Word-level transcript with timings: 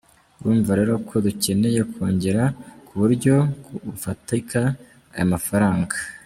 Urumva 0.39 0.71
rero 0.79 0.93
ko 1.07 1.15
dukeneye 1.25 1.79
kongera 1.91 2.43
ku 2.85 2.93
buryo 3.01 3.35
bufatika 3.87 4.59
aya 5.13 5.25
mafaranga. 5.33 5.95